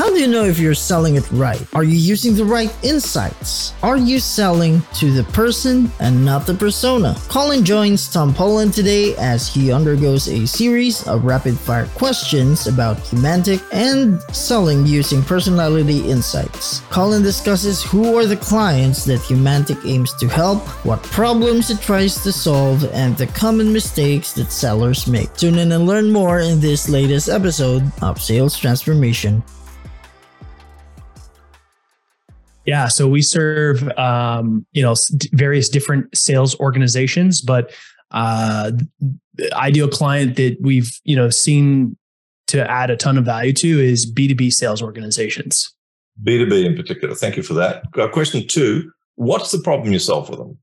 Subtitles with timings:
[0.00, 1.62] How do you know if you're selling it right?
[1.74, 3.74] Are you using the right insights?
[3.82, 7.14] Are you selling to the person and not the persona?
[7.28, 12.98] Collin joins Tom Poland today as he undergoes a series of rapid fire questions about
[13.00, 16.80] Humantic and selling using personality insights.
[16.88, 22.22] Collin discusses who are the clients that Humantic aims to help, what problems it tries
[22.22, 25.34] to solve, and the common mistakes that sellers make.
[25.34, 29.42] Tune in and learn more in this latest episode of Sales Transformation.
[32.70, 34.94] Yeah, so we serve um, you know
[35.32, 37.72] various different sales organizations, but
[38.12, 38.70] uh,
[39.34, 41.96] the ideal client that we've you know seen
[42.46, 45.74] to add a ton of value to is B two B sales organizations.
[46.22, 47.12] B two B in particular.
[47.16, 47.82] Thank you for that.
[47.98, 50.56] Uh, question two: What's the problem you solve for them?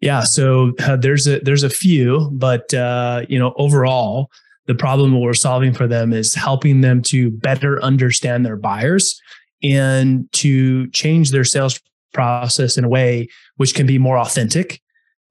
[0.00, 4.30] Yeah, so uh, there's a there's a few, but uh, you know overall,
[4.64, 9.20] the problem we're solving for them is helping them to better understand their buyers
[9.62, 11.80] and to change their sales
[12.12, 14.80] process in a way which can be more authentic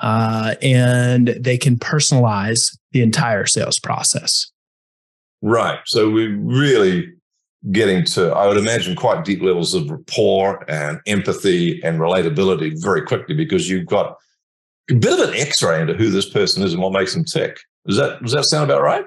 [0.00, 4.50] uh, and they can personalize the entire sales process.
[5.42, 5.78] Right.
[5.86, 7.12] So we're really
[7.70, 13.02] getting to, I would imagine, quite deep levels of rapport and empathy and relatability very
[13.02, 14.16] quickly because you've got
[14.90, 17.58] a bit of an X-ray into who this person is and what makes them tick.
[17.86, 19.04] Does that does that sound about right?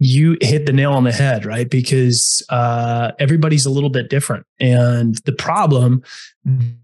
[0.00, 1.68] You hit the nail on the head, right?
[1.68, 4.46] Because uh, everybody's a little bit different.
[4.58, 6.02] And the problem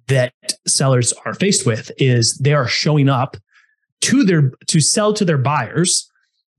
[0.08, 0.34] that
[0.66, 3.38] sellers are faced with is they are showing up
[4.02, 6.10] to their to sell to their buyers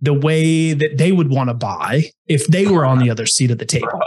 [0.02, 3.52] the way that they would want to buy if they were on the other seat
[3.52, 3.90] of the table.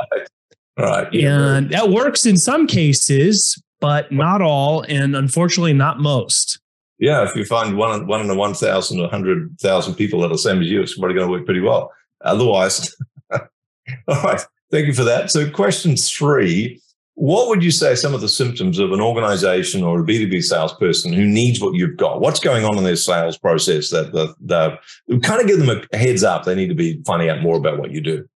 [0.78, 1.12] Right.
[1.12, 1.14] Right.
[1.14, 6.58] And that works in some cases, but not all, and unfortunately not most.
[6.98, 10.26] Yeah, if you find one one in a one thousand or hundred thousand people that
[10.26, 11.92] are the same as you, it's probably going to work pretty well.
[12.22, 12.94] Otherwise,
[13.32, 14.40] all right.
[14.70, 15.30] Thank you for that.
[15.30, 16.80] So, question three
[17.14, 21.12] What would you say some of the symptoms of an organization or a B2B salesperson
[21.12, 22.20] who needs what you've got?
[22.20, 24.78] What's going on in their sales process that, that
[25.22, 26.44] kind of give them a heads up?
[26.44, 28.28] They need to be finding out more about what you do.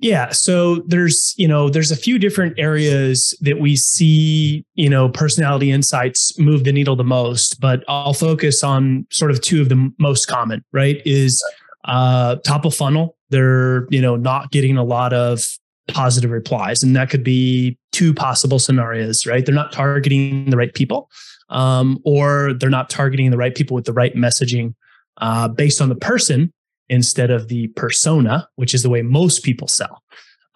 [0.00, 5.08] Yeah, so there's, you know, there's a few different areas that we see, you know,
[5.08, 9.68] personality insights move the needle the most, but I'll focus on sort of two of
[9.68, 11.00] the most common, right?
[11.06, 11.42] Is
[11.84, 15.44] uh, top of funnel, they're you know not getting a lot of
[15.88, 19.44] positive replies, and that could be two possible scenarios, right?
[19.44, 21.10] They're not targeting the right people,
[21.50, 24.74] um, or they're not targeting the right people with the right messaging
[25.18, 26.52] uh, based on the person
[26.88, 30.02] instead of the persona, which is the way most people sell.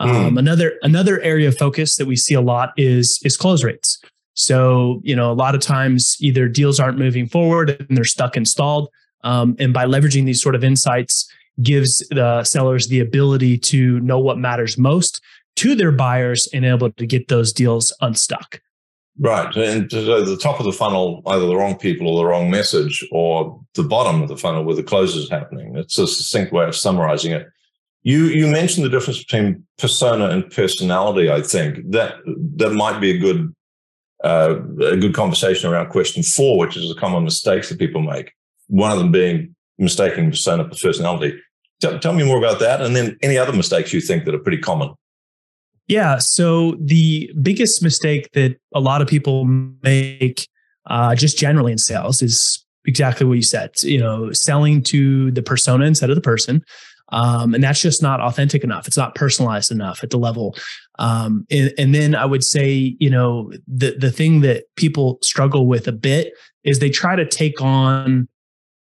[0.00, 0.39] Um, mm.
[0.39, 3.99] Another another area of focus that we see a lot is is close rates.
[4.34, 8.37] So you know a lot of times either deals aren't moving forward and they're stuck
[8.37, 8.89] installed,
[9.22, 11.30] um, and by leveraging these sort of insights,
[11.62, 15.20] gives the sellers the ability to know what matters most
[15.56, 18.60] to their buyers and able to get those deals unstuck.
[19.20, 19.54] Right.
[19.56, 23.04] And so the top of the funnel, either the wrong people or the wrong message,
[23.10, 25.76] or the bottom of the funnel where the close is happening.
[25.76, 27.48] It's a succinct way of summarizing it.
[28.02, 31.28] You you mentioned the difference between persona and personality.
[31.32, 32.14] I think that
[32.56, 33.52] that might be a good
[34.22, 38.32] uh, a good conversation around question four, which is the common mistakes that people make
[38.68, 41.38] one of them being mistaking persona for personality.
[41.80, 44.40] Tell, tell me more about that, and then any other mistakes you think that are
[44.40, 44.94] pretty common.
[45.86, 46.18] Yeah.
[46.18, 50.46] So the biggest mistake that a lot of people make,
[50.86, 53.70] uh, just generally in sales, is exactly what you said.
[53.82, 56.62] You know, selling to the persona instead of the person.
[57.10, 58.86] Um, and that's just not authentic enough.
[58.86, 60.54] It's not personalized enough at the level.
[60.98, 65.66] Um, and, and, then I would say, you know, the the thing that people struggle
[65.66, 68.28] with a bit is they try to take on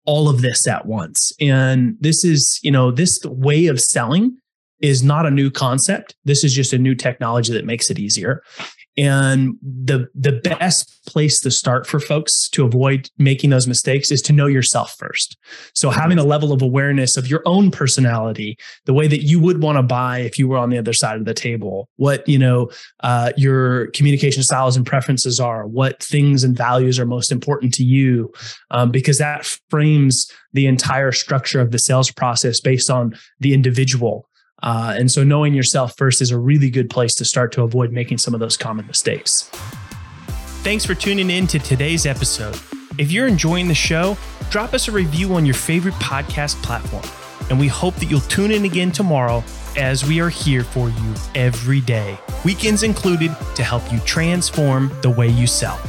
[0.05, 1.31] all of this at once.
[1.39, 4.37] And this is, you know, this way of selling
[4.81, 6.15] is not a new concept.
[6.25, 8.43] This is just a new technology that makes it easier.
[8.97, 14.21] And the the best place to start for folks to avoid making those mistakes is
[14.23, 15.37] to know yourself first.
[15.73, 19.61] So having a level of awareness of your own personality, the way that you would
[19.61, 22.39] want to buy if you were on the other side of the table, what you
[22.39, 22.69] know
[23.01, 27.83] uh, your communication styles and preferences are, what things and values are most important to
[27.83, 28.31] you,
[28.71, 34.29] um, because that frames the entire structure of the sales process based on the individual
[34.63, 37.91] Uh, and so knowing yourself first is a really good place to start to avoid
[37.91, 39.49] making some of those common mistakes.
[40.63, 42.59] Thanks for tuning in to today's episode.
[42.97, 44.17] If you're enjoying the show,
[44.49, 47.03] drop us a review on your favorite podcast platform.
[47.49, 49.43] And we hope that you'll tune in again tomorrow
[49.77, 55.09] as we are here for you every day, weekends included, to help you transform the
[55.09, 55.79] way you sell.